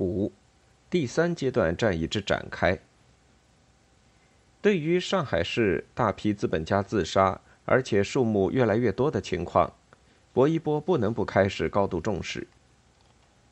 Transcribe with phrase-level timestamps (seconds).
[0.00, 0.32] 五、
[0.88, 2.78] 第三阶段战役之展开。
[4.62, 9.72] 对于上海市大批资本家自杀，而且数目越来越多的情况，
[10.32, 12.46] 薄一波不能不开始高度重视。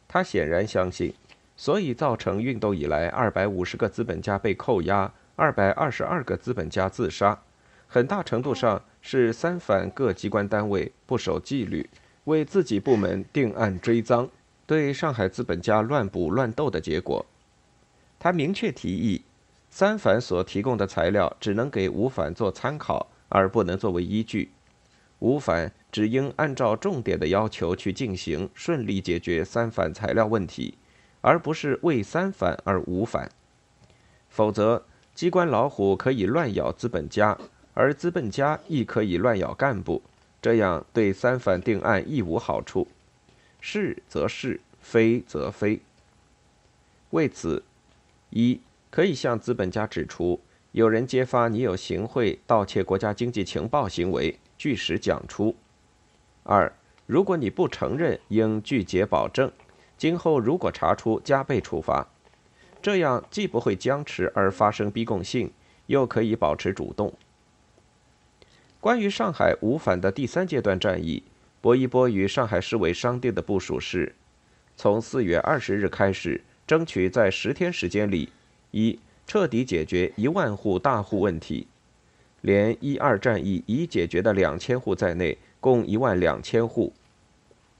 [0.08, 1.12] 他显然相信，
[1.54, 7.42] 所以造成运动以来二百五十个资本家被扣押，二百二十二个资本家自杀，
[7.86, 11.88] 很大程度上是三反各机关单位不守纪律，
[12.24, 14.28] 为自己部门定案追赃。
[14.68, 17.24] 对上海资本家乱捕乱斗的结果，
[18.18, 19.22] 他明确提议，
[19.70, 24.50] 三反所提供的材料只能给五反做参考，而不能作为依据。
[25.20, 30.76] 五反只应按照重点的要求去进行，顺利解决三反材料问题，
[31.22, 33.30] 而不是为三反而五反。
[34.28, 37.38] 否则，机关老虎可以乱咬资本家，
[37.72, 40.02] 而资本家亦可以乱咬干部，
[40.42, 42.86] 这样对三反定案亦无好处。
[43.60, 45.80] 是则是，非则非。
[47.10, 47.62] 为此，
[48.30, 50.40] 一可以向资本家指出，
[50.72, 55.54] 有人揭发你有行贿、盗窃国家经济情报行为，据实讲出；
[56.44, 56.72] 二，
[57.06, 59.50] 如果你不承认，应拒绝保证，
[59.96, 62.06] 今后如果查出，加倍处罚。
[62.80, 65.50] 这样既不会僵持而发生逼供性，
[65.86, 67.12] 又可以保持主动。
[68.80, 71.24] 关于上海五反的第三阶段战役。
[71.60, 74.14] 薄一波与上海市委商定的部署是：
[74.76, 78.28] 从四月二十日开始，争取在十天时间里，
[78.70, 81.66] 一彻底解决一万户大户问题，
[82.42, 86.92] 连一二战役已解决的两千户在内，共一万两千户。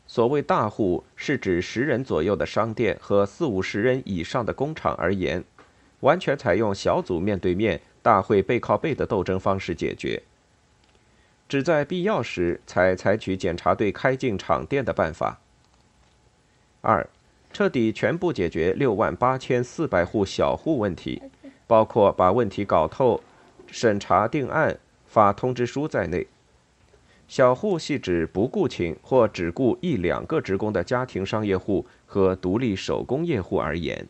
[0.08, 5.44] 所谓大户，是指十人左右的商店和四五十人以上的工厂而言，
[6.00, 10.20] 完全采用小组面对面、大会背靠背的斗争方式解决。
[11.48, 15.40] 只在必要时才采取检查队开进厂店的办法。
[16.82, 17.08] 二，
[17.52, 21.22] 彻底全部解决六万八千四百户小户问题，
[21.66, 23.22] 包括把问题搞透、
[23.66, 26.26] 审查定案、发通知书在内。
[27.26, 34.06] 小户系指不雇请或只雇一两个职工的家庭商业户和独立手工业户而言。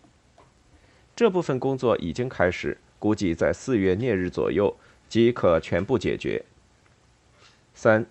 [1.17, 4.77] 这部分工作已经开始，估计在四月廿日左右
[5.09, 6.45] 即可全部解决。
[7.81, 8.05] 三，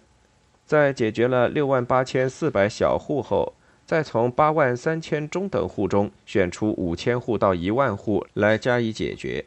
[0.66, 3.52] 在解决了六万八千四百小户后，
[3.86, 9.44] 再从八万三千中等户中选出五千户到一万户来加以解决。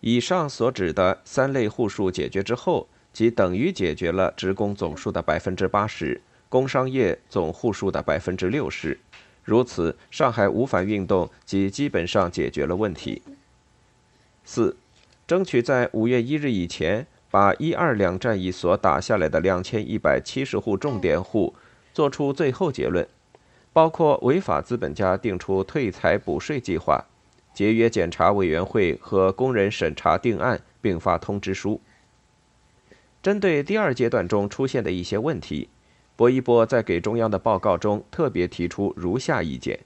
[0.00, 8.98] 以上所指的三类户数解决之后，即等于解决了职工总数的百分之八十，工商业总户数的百分之六十。
[9.44, 13.20] 如此，上海五反运动即基本上解决了问题。
[14.42, 14.74] 四，
[15.26, 17.06] 争取在五月一日以前。
[17.30, 21.54] 把一二两战役所打下来的两千一百七十户重点户
[21.92, 23.06] 做出最后结论，
[23.72, 27.04] 包括违法资本家定出退财补税计划，
[27.52, 31.80] 节约检查委员会和工人审查定案，并发通知书。
[33.22, 35.68] 针对第二阶段中出现的一些问题，
[36.16, 39.80] 薄一波在给中央的报告中特别提出如下意见：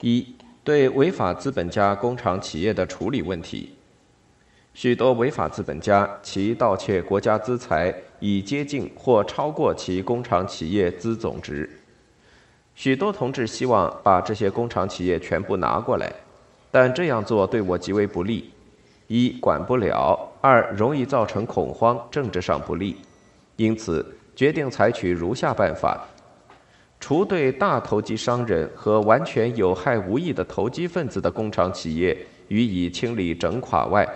[0.00, 3.77] 一、对违法资本家工厂企业的处理问题。
[4.80, 11.68] 许多违法资本家，其盗窃国家资财已接近或超过其工厂企业资总值。
[12.76, 16.12] 许多同志希望把这些工厂企业全部拿过来，
[16.70, 18.52] 但这样做对我极为不利：
[19.08, 22.98] 一管不了，二容易造成恐慌，政治上不利。
[23.56, 24.06] 因此，
[24.36, 26.06] 决定采取如下办法：
[27.00, 34.08] 除对大投机商人和完全有害无益的投机分子的工厂企业予以清理整垮外，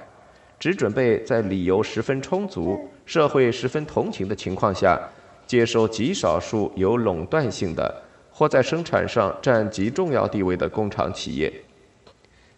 [0.63, 4.97] 只准备在理由十分充足、社会十分同情的情况下，
[5.45, 7.93] 接收极少数有垄断性的
[8.31, 11.53] 或在生产上占极重要地位的工厂企业，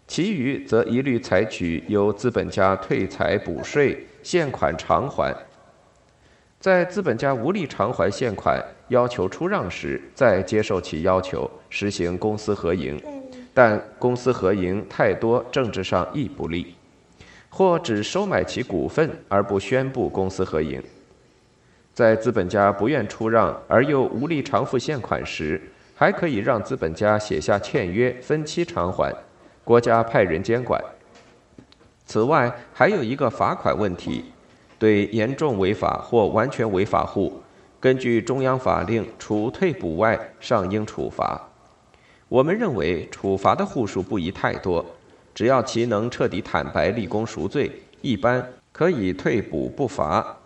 [0.05, 5.35] 其余则一律采取由资本家退财补税、现款偿还。
[6.59, 13.01] 在资本家无力偿还现款、要求出让时，再接受其要求，实行公私合营。
[13.51, 16.75] 但公私合营太多，政治上亦不利。
[17.57, 20.83] 或只收买其股份而不宣布公私合营，
[21.93, 25.61] 在资本家不愿出让而又无力偿付现款时，
[25.95, 29.15] 还可以让资本家写下欠约，分期偿还，
[29.63, 30.83] 国家派人监管。
[32.05, 34.25] 此外，还有一个罚款问题，
[34.77, 37.41] 对严重违法或完全违法户，
[37.79, 41.41] 根据中央法令，除退补外，尚应处罚。
[42.27, 44.85] 我们认为，处罚的户数不宜太多。
[45.35, 47.69] 只要其能彻底坦白、立功赎罪，
[48.01, 50.37] 一般可以退补不罚。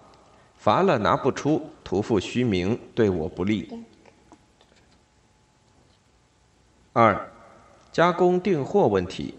[0.57, 3.69] 罚了拿不出，徒负虚名，对我不利。
[6.91, 7.29] 二，
[7.91, 9.35] 加工订货问题，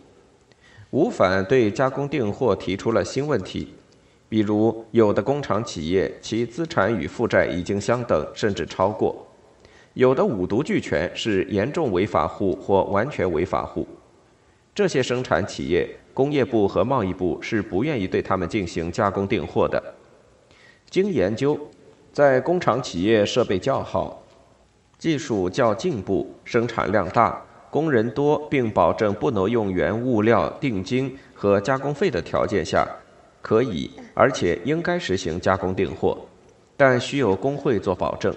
[0.91, 3.75] 吴反对加工订货提出了新问题，
[4.29, 9.27] 比如有的工厂企业其资产与负债已经相等，甚至超过；
[9.95, 13.85] 有的五毒俱全，是严重违法户或完全违法户。
[14.75, 19.83] 这些生产企业，工业部和贸易部是不愿意对他们进行加工订货的。
[20.89, 21.59] 经研究，
[22.13, 24.23] 在工厂企业设备较好、
[24.99, 27.43] 技术较进步、生产量大。
[27.71, 32.85] 工人多，并保证不挪用原物料、定金和加工费的条件下，
[33.41, 36.19] 可以而且应该实行加工订货，
[36.77, 38.35] 但需有工会做保证。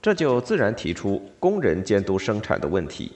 [0.00, 3.12] 这就自然提出工人监督生产的问题。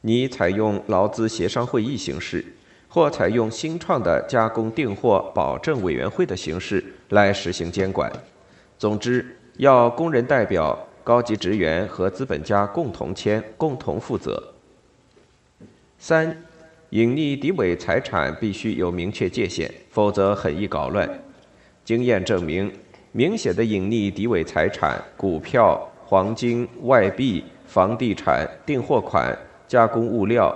[0.00, 2.44] 你采用劳资协商会议形式，
[2.88, 8.12] 或采用新创的加工订货保证委员会的形式来实行监管。
[8.78, 10.78] 总之，要工人代表。
[11.04, 14.52] 高级职员和资本家共同签，共同负责。
[15.98, 16.36] 三，
[16.90, 21.08] 隐匿敌伪财产必须有明确界限，否则很易搞乱。
[21.82, 22.70] 经验证明，
[23.12, 29.34] 明显的隐匿敌伪财产，股票、黄金、外币、房地产、订货款、
[29.68, 30.52] 加工物料，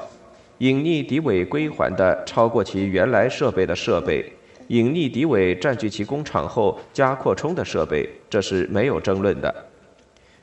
[0.58, 4.32] 隐匿敌伪归还的超过其原来设备的设备，
[4.68, 9.54] 隐匿敌伪占据其工厂后加扩充的设备，这是没有争论的。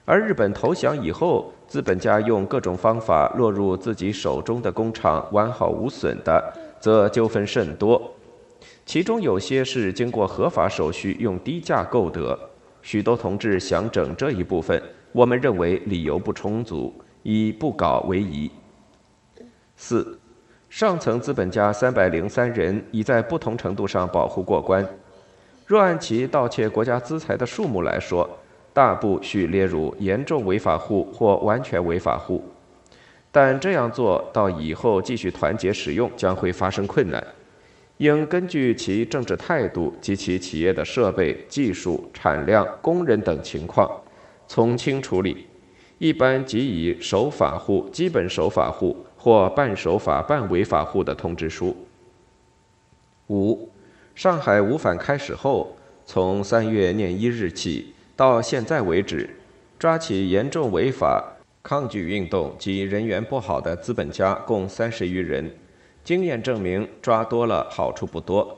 [0.06, 8.12] 而日本投降以后，资本家用各种方法落入自己手中的工厂完好无损的，则纠纷甚多。
[8.86, 12.38] 其中有些是经过合法手续用低价购得。
[12.82, 14.82] 许多同志想整这一部分，
[15.12, 18.50] 我们认为理由不充足，以不搞为宜。
[19.82, 20.20] 四，
[20.70, 24.86] 上层资本家三百零三人已在不同程度上保护过关。
[25.66, 28.30] 若按其盗窃国家资财的数目来说，
[28.74, 32.44] 大部需列入严重违法户或完全违法户，
[33.32, 37.26] 但这样做到以后继续团结使用将会发生困难。
[38.00, 43.90] 应根据其政治态度及其企业的设备、技术、产量、工人等情况，
[44.46, 45.48] 从轻处理。
[46.00, 51.76] 一般即以守法户、基本守法户或半守法半违法户的通知书。
[53.28, 53.70] 五，
[54.16, 55.76] 上海五反开始后，
[56.06, 57.94] 从三月廿一日起。
[58.16, 59.30] 到现在为止，
[59.78, 61.24] 抓起严重违法
[61.64, 65.50] 抗拒运动及人缘不好的资本家共三十余人。
[66.04, 68.58] 经验证明，抓多了好处不多。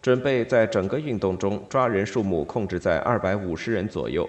[0.00, 4.26] 准备在整个运动中抓人数目控制在二百五十人左右，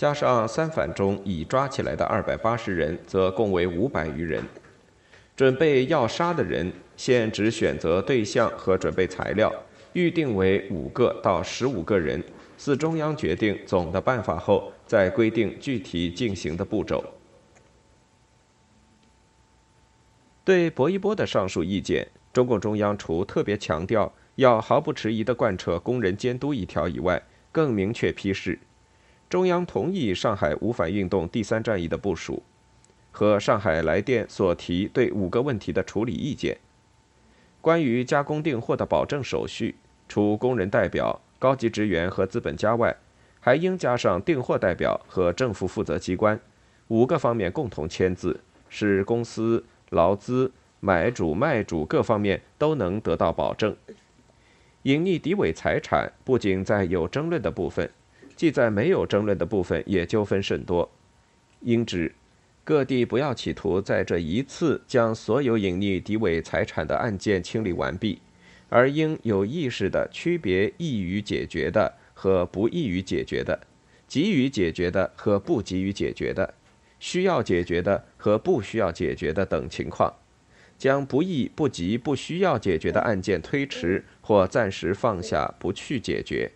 [0.00, 4.42] 加上三反中已抓起来的二百八十人，则共为五百余人。
[5.36, 9.52] 准备要杀的人，现只选择对象和准备材料，
[9.92, 12.24] 预定为五个到十五个人。
[12.56, 17.04] 自中央决定总的办法后，再规定具体进行的步骤。
[20.42, 28.58] 对薄一波的上述意见，中共中央除特别强调要毫不迟疑地贯彻工人监督一条以外，更明确批示：
[29.30, 32.42] 中央同意上海五反运动第三战役的部署，
[33.12, 36.58] 和上海来电所提对五个问题的处理意见。
[37.60, 39.76] 关于加工订货的保证手续，
[40.08, 41.20] 除工人代表。
[41.38, 42.94] 高级职员和资本家外，
[43.38, 46.38] 还应加上订货代表和政府负责机关
[46.88, 53.74] 五个方面共同签字，使公司、劳资、买主、卖主各方面都能得到保证。
[54.82, 57.90] 隐匿敌伪财产不仅在有争论的部分，
[58.40, 60.90] 即在没有争论的部分也纠纷甚多。
[61.60, 62.10] 应知
[62.64, 68.18] 各地不要企图在这一次将所有隐匿敌伪财产的案件清理完毕。
[68.70, 73.60] 而应有意识地区别易于解决的和不易于解决的，
[74.08, 76.54] 急于解决的和不急于解决的，
[76.98, 80.14] 需要解决的和不需要解决的等情况，
[80.78, 86.50] 将不易、不急、不需要解决的案件推迟或暂时放下不去解决，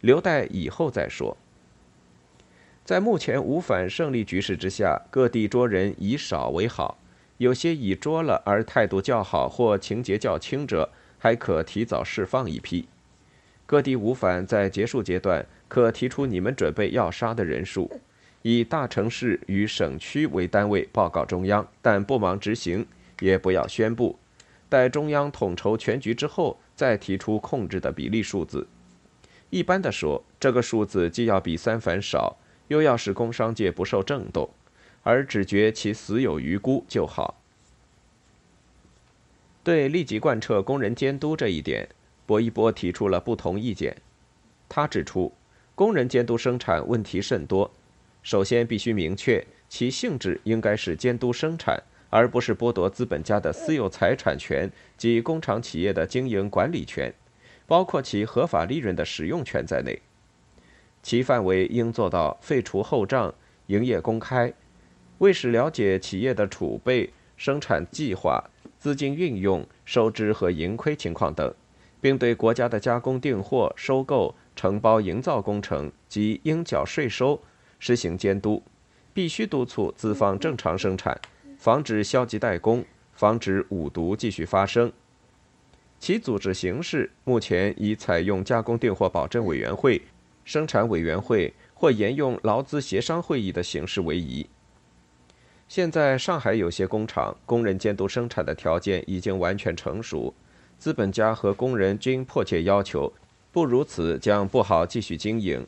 [0.00, 1.36] 留待以后再说。
[2.84, 6.98] 在目前无反胜利局势之下，各地捉人以少为好，
[7.36, 10.90] 有些已捉了而态度较好或情节较轻者。
[11.20, 12.86] 还可提早释放一批，
[13.66, 17.90] 各地五反在结束阶段可提出你们准备要杀的人数，
[18.42, 22.86] 以大城市与省区为单位报告中央，但不忙执行，
[23.18, 24.16] 也不要宣布，
[24.68, 28.64] 待中央统筹全局之后再提出控制的比例数字。
[29.50, 32.36] 一般的说，这个数字既要比三反少，
[32.68, 34.50] 又要使工商界不受震动，
[35.02, 37.40] 而只觉其死有余辜就好。
[39.64, 41.88] 对立即贯彻工人监督这一点，
[42.26, 43.96] 薄一波提出了不同意见。
[44.68, 45.32] 他指出，
[45.74, 47.70] 工人监督生产问题甚多。
[48.22, 57.14] 首先，必须明确其性质应该是监督生产，而不是剥夺资本家的私有财产权及工厂企业的经营管理权，
[57.68, 60.00] 包括其合法利润的使用权在内。
[61.02, 63.32] 其范围应做到废除后账、
[63.66, 64.52] 营业公开，
[65.18, 68.42] 为使了解企业的储备、生产计划、
[68.78, 71.54] 资金运用、收支和盈亏情况等，
[72.00, 77.38] 并对国家的加工订货、收购、承包营造工程及应缴税收
[77.78, 78.62] 实行监督。
[79.12, 81.20] 必须督促资方正常生产，
[81.58, 84.92] 防止消极怠工，防止五毒继续发生。
[86.00, 90.00] 其组织形式目前已采用加工订货保证委员会、
[90.44, 94.46] 生产委员会或沿用劳资协商会议的形式为宜。
[95.68, 100.32] 现在上海有些工厂工人监督生产的条件已经完全成熟，
[100.78, 103.12] 资本家和工人均迫切要求，
[103.52, 105.66] 不如此将不好继续经营。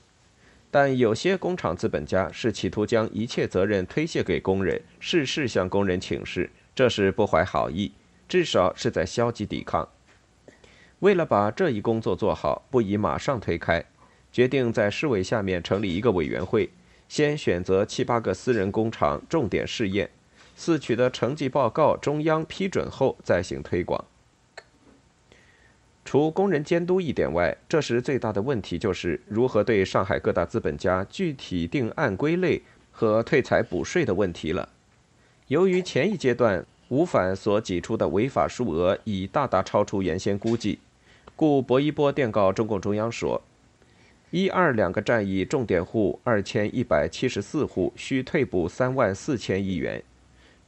[0.70, 7.92] 但有些工厂资本家是企图将一切责任推卸给工人，事事向工人请示，这是不怀好意，
[8.28, 9.86] 至少是在消极抵抗。
[11.00, 13.84] 为了把这一工作做好，不宜马上推开，
[14.30, 16.68] 决定在市委下面成立一个委员会，
[17.08, 20.10] 先选择七八个私人工厂重点试验，
[20.54, 24.04] 四取得成绩报告中央批准后再行推广。
[26.04, 34.68] 除工人监督一点外，这时最大的问题就是如何对上海各大资本家具体定案归类和退财补税的问题了。
[35.46, 40.78] 由于前一阶段吴反所挤出的违法数额已大大超出原先估计，
[41.40, 43.40] 故薄一波电告中共中央说：
[44.30, 50.02] 一二两个战役重点户二千一百七十四户需退补三万四千亿元，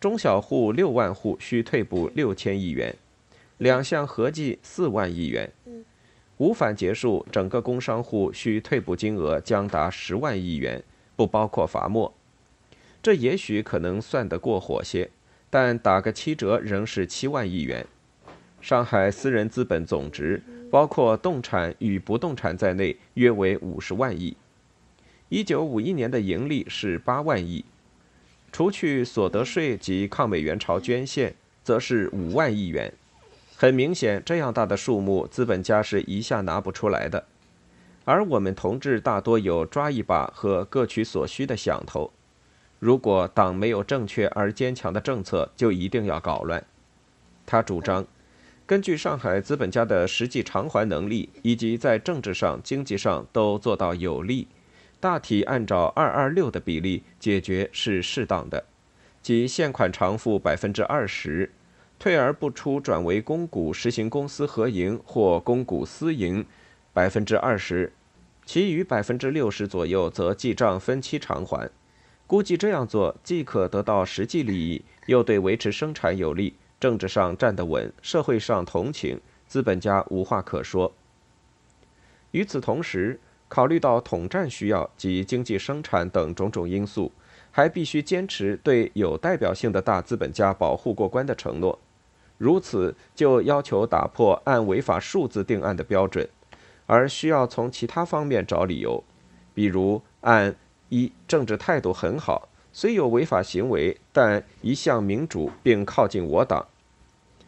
[0.00, 2.96] 中小户六万户需退补六千亿元。
[3.58, 5.52] 两项合计四万亿元，
[6.38, 10.82] 无反结束，整个工商户需退补金额将达十万亿元，
[11.14, 12.10] 不包括罚没。
[13.02, 15.10] 这也许可能算得过火些，
[15.50, 17.86] 但打个七折仍是七万亿元。
[18.62, 20.40] 上海私人资本总值，
[20.72, 24.34] 包括动产与不动产在内，约为五十万亿。
[25.28, 27.62] 一九五一年的盈利是八万亿，
[28.50, 32.90] 除去所得税及抗美援朝捐献，则是五万亿元。
[33.54, 37.26] 很明显，这样大的数目，资本家是一下拿不出来的。
[38.06, 42.10] 而我们同志大多有抓一把和各取所需的想头。
[42.78, 46.64] 如果党没有正确而坚强的政策，就一定要搞乱。
[47.44, 48.06] 他主张，
[48.64, 54.48] 根据上海资本家的实际偿还能力，以及在政治上、经济上都做到有利，
[55.00, 58.64] 大体按照二二六的比例解决是适当的，
[59.20, 61.50] 即现款偿付百分之二十。
[61.98, 66.44] 退而不出，转为公股实行公私合营或公股私营，
[66.92, 67.92] 百分之二十，
[68.44, 71.70] 其余百分之六十左右则记账分期偿还。
[72.26, 80.92] 估计这样做既可得到实际利益，又对维持生产有利，政治上站得稳，社会上同情，资本家无话可说。
[82.32, 87.12] 与此同时，考虑到统战需要及经济生产等种种因素，
[87.52, 91.78] 还必须坚持对有代表性的大资本家保护过关的承诺。
[92.36, 96.28] 如此，就要求打破按违法数字定案的标准，
[96.86, 99.04] 而需要从其他方面找理由，
[99.54, 100.56] 比如按
[100.88, 106.66] 一政治态度很好，虽有违法行为，但一向民主并靠近我党；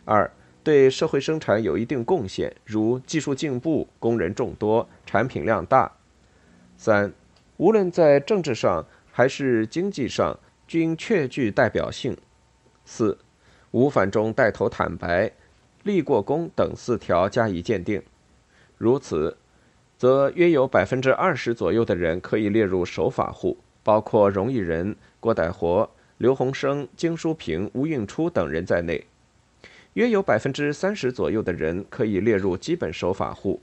[0.05, 0.31] 二
[0.63, 5.91] 对社会生产有一定贡献，如技术进步、工人众多、产品量大；
[6.77, 7.13] 三
[7.57, 10.39] 无论在政治上还是经济上
[10.69, 12.15] 均确具代表性；
[12.85, 13.19] 四。
[13.71, 15.33] 无反中带头坦白、
[15.83, 18.01] 立过功等四条加以鉴定，
[18.79, 19.37] 如此，
[19.99, 25.89] 则约有百分之二十左右的人可以列入守法户，包括荣毅仁、郭代活、
[26.19, 29.07] 刘洪生、金淑平、吴运初等人在内；
[29.95, 33.63] 约有百分之三十左右的人可以列入基本守法户，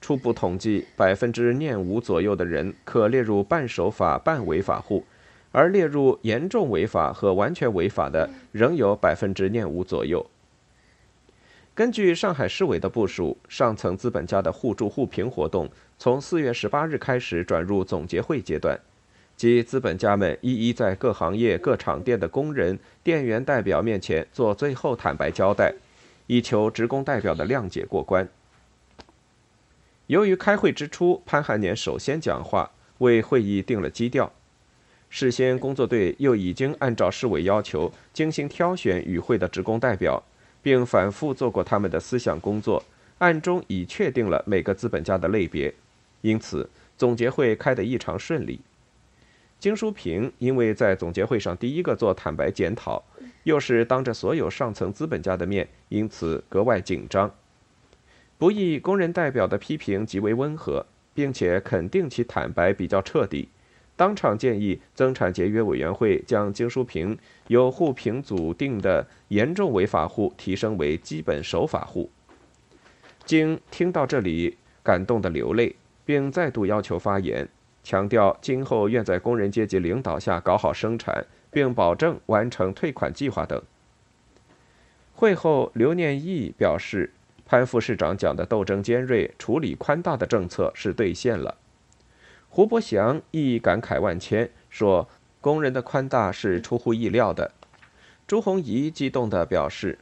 [0.00, 5.04] 初步统计，百分之念五左右的人可列入半守法、半违法户。
[5.52, 10.24] 而列入严重违法和完全违法的，仍有百分之念五左右。
[11.74, 18.80] 根据上海市委的部署，上层资本家的互助互评活动从四月十八日开始转入总结会阶段，
[19.36, 25.74] 即资本家们一一在各行业各厂店的工人、店员代表面前做最后坦白交代，
[26.26, 28.26] 以求职工代表的谅解过关。
[30.06, 34.32] 由于开会之初，潘汉年首先讲话，为会议定了基调。
[35.10, 40.22] 事先工作队又已经按照市委要求精心挑选与会的职工代表，
[40.62, 42.82] 并反复做过他们的思想工作，
[43.18, 45.74] 暗中已确定了每个资本家的类别，
[46.22, 48.60] 因此总结会开得异常顺利。
[49.58, 53.02] 金淑平因为在总结会上第一个做坦白检讨，
[53.44, 57.34] 又是当着所有上层资本家的面，因此格外紧张。
[58.38, 60.84] 不义工人代表的批评极为温和，
[61.14, 63.48] 并且肯定其坦白比较彻底，
[63.96, 72.10] 当场建议增产节约委员会将金淑平由互评组定的严重违法户提升为基本守法户。
[73.24, 77.48] 经听到这里，感动的流泪，并再度要求发言。
[77.86, 83.62] 强调今后愿在工人阶级领导下搞好生产，并保证完成退款计划等。
[85.14, 87.12] 会后，刘念义表示，
[87.44, 91.58] 潘副市长讲的斗争尖锐、处理宽大的政策是兑现了。
[92.48, 95.08] 胡伯祥亦感慨万千，说
[95.40, 97.52] 工人的宽大是出乎意料的。
[98.26, 100.00] 朱红仪激动地表示，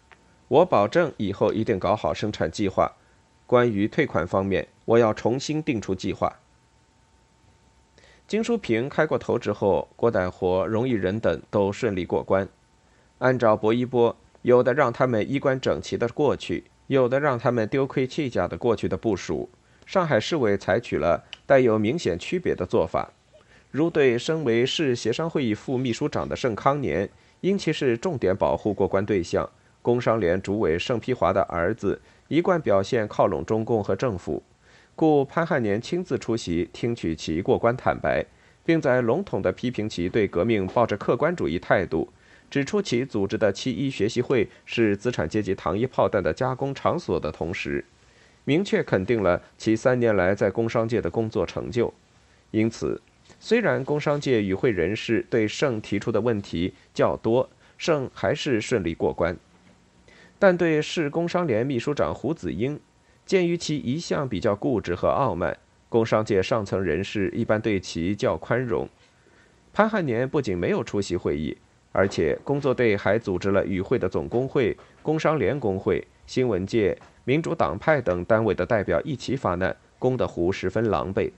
[0.49, 2.91] 我保证以后一定搞好生产计划。
[3.47, 6.35] 关于退款方面，我要重新定出计划。
[8.27, 12.49] 金淑平开过头之后，郭代活、荣毅仁等都顺利过关。
[13.19, 19.51] 按照薄一波有的让他们衣冠整齐的过去，有的让他们丢盔弃甲的过去的部署，
[19.85, 23.13] 上海市委采取了带有明显区别的做法。
[23.71, 27.09] 如对身为市协商会议副秘书长的盛康年，
[27.43, 29.47] 因其是重点保护过关对象，
[29.83, 34.43] 工商联主委盛丕华的儿子，一贯表现靠拢中共和政府。
[34.97, 38.25] 故潘汉年亲自出席，听取其过关坦白，
[38.65, 42.09] 并在笼统地批评其对革命抱着客观主义态度，
[42.49, 47.85] 指出其组织的七一学习会是资产阶级糖衣炮弹的加工场所的同时，
[48.45, 51.93] 明确肯定了其三年来在工商界的工作成就。
[52.53, 53.03] 因此，
[53.41, 59.37] 虽然工商界与会人士对盛提出的问题较多，盛还是顺利过关，
[60.39, 62.79] 但对市工商联秘书长胡子英。
[63.27, 65.57] 鉴于其一向比较固执和傲慢，
[65.89, 68.89] 工商界上层人士一般对其较宽容。
[69.73, 71.57] 潘汉年不仅没有出席会议，
[71.93, 81.33] 而且工作队还组织了与会的总工会、工商联工会、新闻界、民主党派等单位的代表一起发难，攻得湖十分狼狈。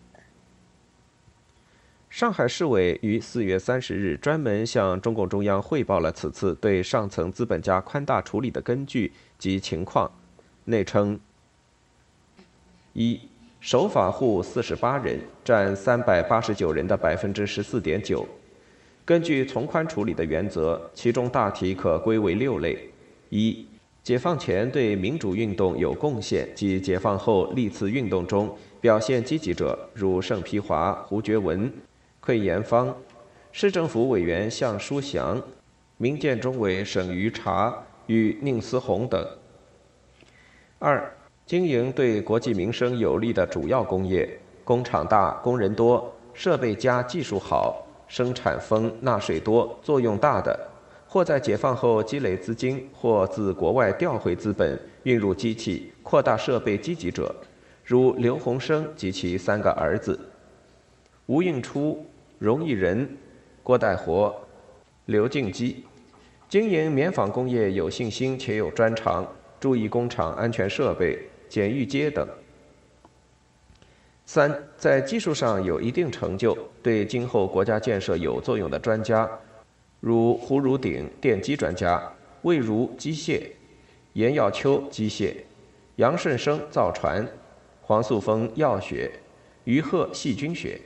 [2.11, 10.11] 上海市委于四月三十日专门向中共中央汇报了此次对上层资本家宽大处理的根据及情况，
[10.65, 11.19] 内称。
[12.99, 13.21] 一
[13.61, 18.27] 守法户四十八人，占三百八十九人的百分之十四点九。
[19.05, 22.89] 根据从宽处理的原则，其中大体可归为六类：
[23.29, 23.67] 一、
[24.03, 31.71] 解放前对民主运动有贡献及解放后历次运动中表现积极者，如盛丕华、胡觉文、
[32.25, 32.89] 馈延芳；
[33.53, 35.43] 市政府委员向书祥、
[35.99, 39.23] 民建中委沈于茶与宁思宏等。
[40.79, 41.16] 二、
[41.47, 44.29] 经营对国计民生有利的主要工业，
[44.65, 50.59] 工厂大、工人多、设备佳、技术好、生产丰、纳税多、作用大的，
[51.07, 57.33] 或在解放后积累资金，或自国外调回资本运入机器、扩大设备积极者，
[57.85, 60.19] 如刘洪生及其三个儿子：
[61.27, 62.05] 吴应初、
[62.41, 63.09] 荣毅仁、
[63.63, 64.35] 郭代活、
[65.05, 65.85] 刘敬基，
[66.49, 69.25] 经营棉纺工业有信心且有专长，
[69.61, 71.17] 注意工厂安全设备。
[71.49, 72.27] 简玉阶等。
[74.25, 79.31] 三，在技术上有一定成就，对今后国家建设有作用的专家，
[80.01, 82.03] 如胡汝鼎电机专家，
[82.43, 83.43] 魏如机械，
[84.15, 85.33] 严耀秋机械，
[85.97, 87.25] 杨顺生造船，
[87.83, 89.11] 黄素峰药学，
[89.63, 90.81] 于鹤细菌学。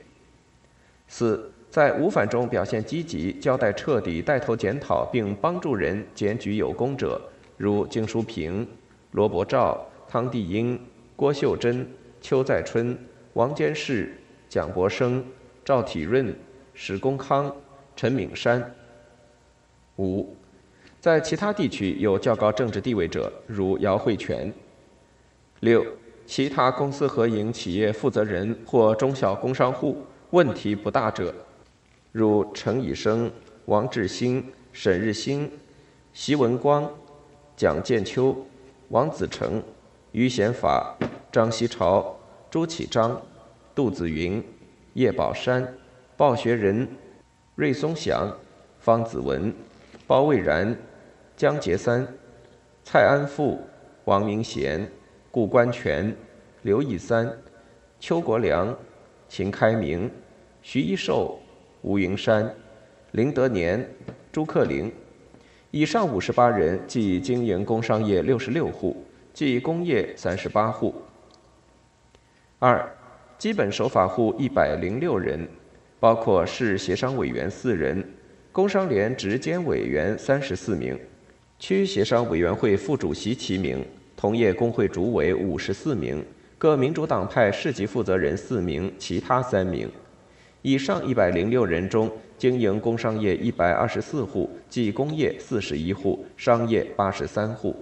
[1.07, 7.19] 四，在无反中表现积极，交代彻底，带头检讨并帮助人检举有功者，
[7.57, 8.67] 如金淑平、
[9.13, 9.83] 罗伯照。
[10.11, 10.77] 汤地英、
[11.15, 12.97] 郭秀珍、邱在春、
[13.31, 14.13] 王坚士、
[14.49, 15.25] 蒋伯生、
[15.63, 16.35] 赵体润、
[16.73, 17.55] 史公康、
[17.95, 18.75] 陈敏山。
[19.95, 20.35] 五，
[20.99, 24.53] 在其他地区有较高政治地位者，如姚惠全。
[25.61, 25.81] 六，
[26.25, 31.33] 其他公司合营企业负责人或中小工商户问题不大者，
[32.11, 33.31] 如陈以生、
[33.63, 35.49] 王志兴、沈日新、
[36.11, 36.91] 习文光、
[37.55, 38.35] 蒋建秋、
[38.89, 39.63] 王子成。
[40.11, 40.97] 于显法、
[41.31, 42.13] 张锡朝、
[42.49, 43.21] 朱启章、
[43.73, 44.43] 杜子云、
[44.93, 45.65] 叶宝山、
[46.17, 46.85] 鲍学仁、
[47.55, 48.29] 瑞松祥、
[48.79, 49.53] 方子文、
[50.05, 50.77] 包蔚然、
[51.37, 52.05] 江杰三、
[52.83, 53.61] 蔡安富、
[54.03, 54.85] 王明贤、
[55.31, 56.13] 顾观全、
[56.63, 57.31] 刘义三、
[57.97, 58.77] 邱国良、
[59.29, 60.11] 秦开明、
[60.61, 61.39] 徐一寿、
[61.83, 62.53] 吴云山、
[63.11, 63.89] 林德年、
[64.29, 64.91] 朱克林，
[65.71, 69.05] 以上五十八人，即经营工商业六十六户。
[69.33, 70.93] 即工业三十八户，
[72.59, 72.87] 二
[73.37, 75.47] 基本守法户一百零六人，
[75.99, 78.03] 包括市协商委员四人，
[78.51, 80.99] 工商联执监委员三十四名，
[81.57, 83.83] 区协商委员会副主席七名，
[84.17, 86.23] 同业工会主委五十四名，
[86.57, 89.89] 各民主党派市级负责人四名，其他三名。
[90.61, 97.75] 以上一百零六人中，经营工商业一百二十四户，即工业四十一户，商业八十三户。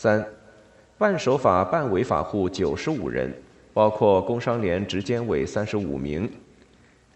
[0.00, 0.24] 三，
[0.96, 3.34] 办守法办违法户九十五人，
[3.74, 6.30] 包括工商联执监委三十五名。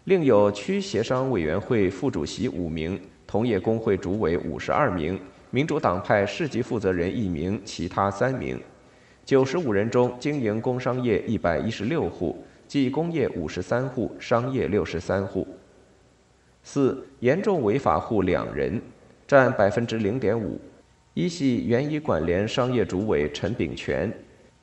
[0.03, 5.17] 另有区协商委员会副主席五名，同业工会主委五十二名，
[5.49, 8.59] 民主党派市级负责人一名，其他三名。
[9.23, 15.47] 九十五人中，经营工商业一百一十六户，即工业五十三户，商业六十三户。
[16.63, 18.81] 四严重违法户两人，
[19.25, 20.59] 占百分之零点五。
[21.13, 24.11] 一系原以管联商业主委陈炳全。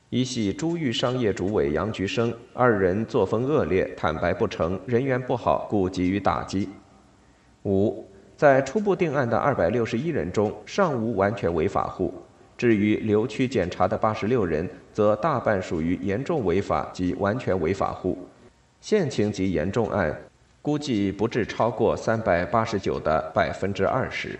[0.09, 6.67] 一系珠玉商业主委杨菊生二人作风恶劣，坦白不成，人缘不好，故给予打击。
[7.63, 12.13] 五，在初步定案的二百六十一人中，尚无完全违法户。
[12.57, 18.17] 至于留区检查的八十六人，则大半属于严重违法及完全违法户。
[18.81, 20.13] 现情及严重案，
[20.61, 24.37] 估计不至超过三百八十九的百分之二十。